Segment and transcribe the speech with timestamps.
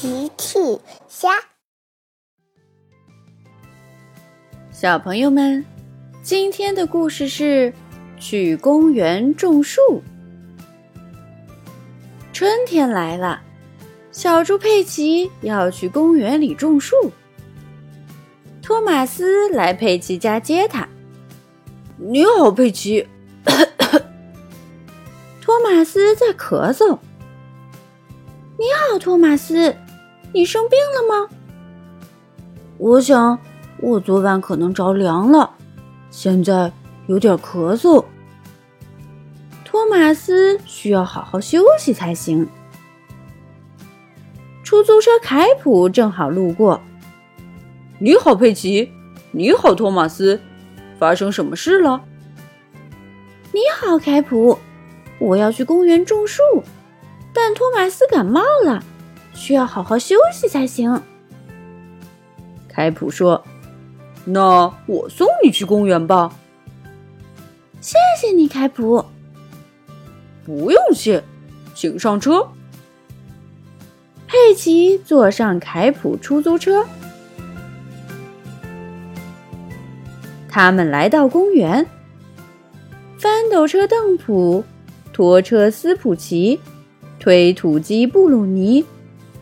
[0.00, 0.58] 奇趣
[1.08, 1.28] 虾，
[4.72, 5.62] 小朋友们，
[6.22, 7.70] 今天的故事是
[8.18, 10.02] 去公园种树。
[12.32, 13.42] 春天来了，
[14.10, 16.96] 小猪佩奇要去公园里种树。
[18.62, 20.88] 托马斯来佩奇家接他。
[21.98, 23.06] 你好，佩奇。
[25.42, 26.98] 托马斯在咳嗽。
[28.58, 29.76] 你好，托马斯，
[30.32, 31.28] 你生病了吗？
[32.78, 33.38] 我想，
[33.78, 35.50] 我昨晚可能着凉了，
[36.10, 36.72] 现在
[37.08, 38.04] 有点咳嗽。
[39.64, 42.48] 托马斯需要好好休息才行。
[44.62, 46.80] 出租车凯普正好路过。
[47.98, 48.90] 你好，佩奇。
[49.32, 50.40] 你好，托马斯。
[50.98, 52.00] 发生什么事了？
[53.52, 54.58] 你好，凯普。
[55.18, 56.42] 我要去公园种树。
[57.32, 58.82] 但托马斯感冒了，
[59.32, 61.02] 需要好好休息才行。
[62.68, 63.44] 凯普说
[64.24, 66.32] ：“那我送你去公园吧。”
[67.80, 69.04] 谢谢你，凯普。
[70.44, 71.22] 不用谢，
[71.74, 72.46] 请上车。
[74.26, 76.86] 佩奇坐上凯普出租车，
[80.48, 81.86] 他们来到公园。
[83.18, 84.64] 翻斗车邓普，
[85.12, 86.60] 拖车斯普奇。
[87.18, 88.84] 推土机布鲁尼、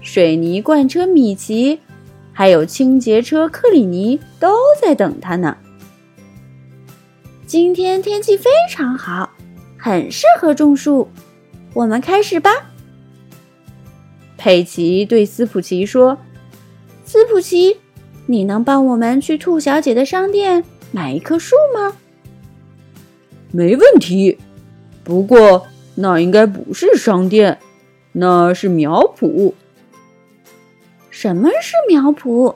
[0.00, 1.80] 水泥罐车米奇，
[2.32, 5.56] 还有清洁车克里尼都在等他呢。
[7.46, 9.30] 今天天气非常好，
[9.76, 11.08] 很适合种树。
[11.74, 12.50] 我们开始吧。
[14.36, 16.16] 佩奇对斯普奇说
[17.04, 17.76] ：“斯普奇，
[18.26, 21.96] 你能帮我们去兔小姐的商店买一棵树吗
[23.50, 24.38] ？”“没问题，
[25.02, 27.58] 不过那应该不是商店。”
[28.12, 29.52] 那是苗圃。
[31.20, 32.54] 什么是苗圃？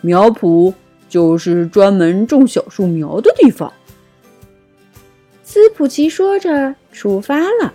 [0.00, 0.72] 苗圃
[1.08, 3.72] 就是专门种小树苗的地方。
[5.42, 7.74] 斯普奇说着，出发了。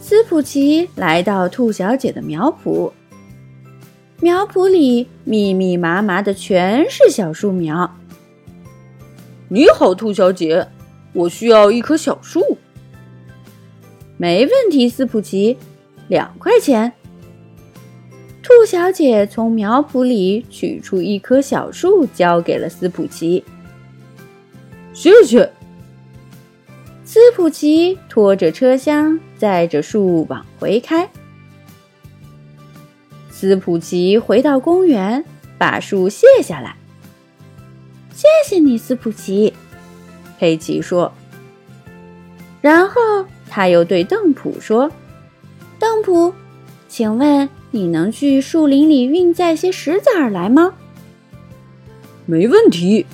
[0.00, 2.92] 斯普奇来到兔小姐的苗圃，
[4.20, 7.96] 苗圃里密密麻麻的全是小树苗。
[9.48, 10.68] 你好，兔小姐。
[11.12, 12.55] 我需要一棵小树，
[14.16, 15.56] 没问题，斯普奇，
[16.08, 16.92] 两块钱。
[18.42, 23.44] 兔小姐从苗圃里取出一棵小树，交给了斯普奇。
[24.94, 25.52] 谢谢。
[27.04, 31.08] 斯普奇拖着车厢，载着树往回开。
[33.30, 35.24] 斯普奇回到公园，
[35.58, 36.76] 把树卸下来。
[38.14, 39.52] 谢谢你，斯普奇。
[40.38, 41.12] 佩奇说，
[42.60, 44.92] 然后他又对邓普说
[45.80, 46.34] ：“邓普，
[46.88, 50.74] 请问你能去树林里运载些石子儿来吗
[52.26, 53.06] ？”“没问题。”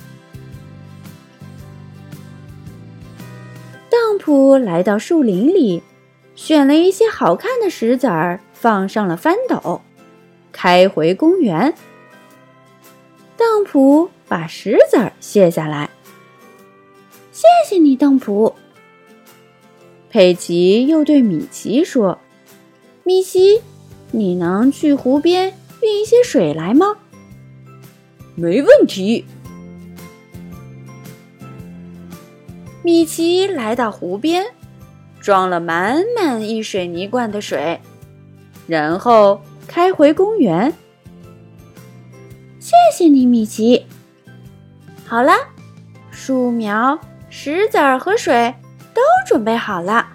[3.89, 5.81] 邓普来到树林里，
[6.35, 9.79] 选了一些好看的石子儿，放上了翻斗，
[10.51, 11.73] 开回公园。
[13.37, 15.89] 邓普把石子儿卸下来。
[17.31, 18.53] 谢谢你，邓普。
[20.13, 22.19] 佩奇又对米奇说
[23.03, 23.59] ：“米奇，
[24.11, 25.51] 你能去湖边
[25.81, 26.85] 运一些水来吗
[28.37, 29.25] ？”“没问题。”
[32.83, 34.45] 米奇来到湖边，
[35.19, 37.79] 装了满满一水泥罐的水，
[38.67, 40.71] 然后开回公园。
[42.59, 43.83] 谢谢你，米奇。
[45.07, 45.33] 好了，
[46.11, 46.99] 树苗。
[47.31, 48.53] 石子儿和水
[48.93, 50.07] 都准备好了，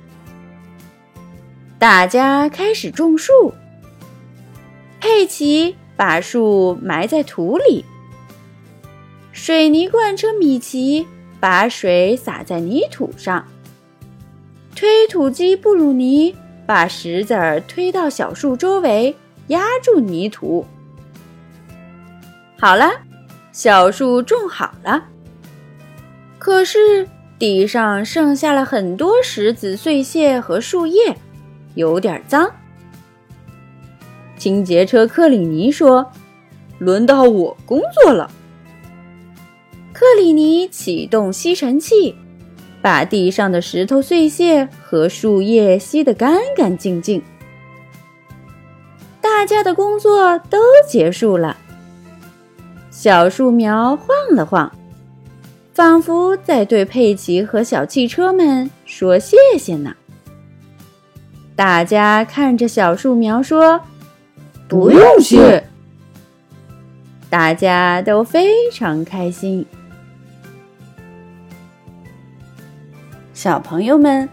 [1.79, 3.53] 大家开始种树。
[5.01, 7.85] 佩奇把树埋在土里，
[9.33, 11.07] 水泥罐车米奇
[11.39, 13.47] 把水洒在泥土上，
[14.75, 16.35] 推土机布鲁尼
[16.67, 19.17] 把石子儿推到小树周围，
[19.49, 20.67] 压住泥土。
[22.61, 22.91] 好了，
[23.53, 25.05] 小树种好了。
[26.39, 27.09] 可是
[27.39, 31.17] 地上剩下了很多石子碎屑和树叶，
[31.75, 32.51] 有点脏。
[34.37, 36.11] 清洁车克里尼说
[36.79, 38.31] ：“轮到我工作了。”
[39.95, 42.15] 克里尼启动吸尘器，
[42.83, 47.23] 把地上的石头碎屑和树叶吸得干干净净。
[49.21, 50.59] 大家的工作都
[50.89, 51.57] 结束了，
[52.91, 54.73] 小树苗晃了晃。
[55.79, 59.95] 仿佛在对佩奇和小汽车们说谢谢呢。
[61.55, 63.81] 大家看着小树苗说
[64.67, 65.63] ：“不用谢。”
[67.31, 69.65] 大家都非常开心。
[73.33, 74.29] 小朋友们，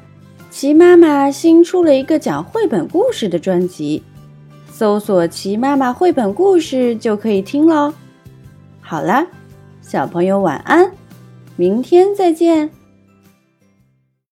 [0.50, 4.02] 齐妈妈新出了一个讲绘本故事的专辑，
[4.72, 7.94] 搜索“齐妈妈绘本故事”就可以听喽。
[8.82, 9.24] 好了，
[9.84, 10.92] 小朋友晚安，
[11.58, 12.70] 明天再见。